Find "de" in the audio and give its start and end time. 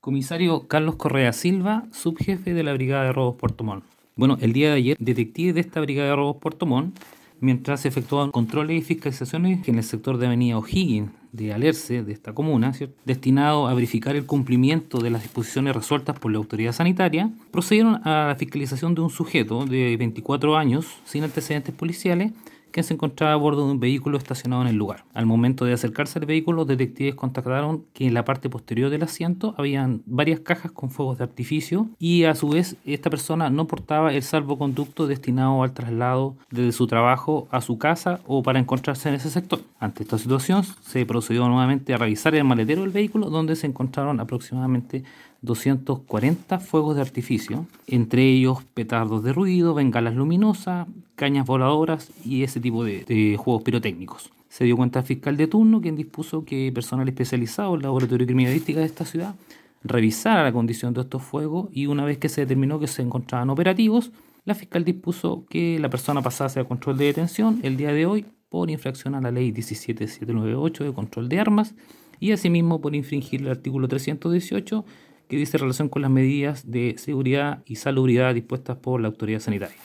2.54-2.62, 3.04-3.12, 4.68-4.76, 5.56-5.60, 6.10-6.16, 10.18-10.26, 11.32-11.52, 12.04-12.12, 14.98-15.10, 18.94-19.00, 19.66-19.96, 23.66-23.72, 25.64-25.72, 31.18-31.24, 46.96-47.02, 49.22-49.32, 52.84-53.36, 55.36-55.48, 58.80-58.86, 60.94-61.02, 66.96-67.06, 67.92-68.06, 70.84-70.92, 71.28-71.40, 76.70-76.94